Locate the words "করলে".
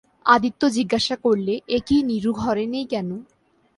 1.15-1.53